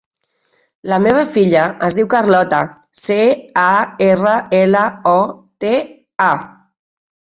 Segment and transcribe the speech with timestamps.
[0.91, 2.61] La meva filla es diu Carlota:
[3.01, 3.17] ce,
[3.67, 3.69] a,
[4.09, 4.83] erra, ela,
[5.15, 5.17] o,
[5.65, 5.75] te,
[6.31, 6.33] a.